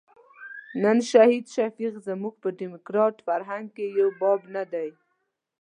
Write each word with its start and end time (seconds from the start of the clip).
نن 0.83 0.97
شهید 1.11 1.45
شفیق 1.55 1.93
زموږ 2.07 2.33
په 2.43 2.49
ډیموکراتیک 2.59 3.19
فرهنګ 3.27 3.67
کې 3.75 3.85
یو 3.99 4.09
باب 4.21 4.41
نه 4.55 4.63
دی. 4.73 4.89